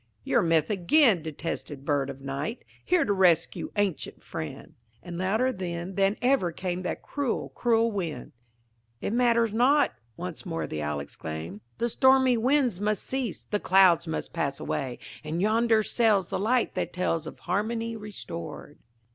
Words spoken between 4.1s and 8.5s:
friend!" And louder then than ever came that cruel, cruel wind.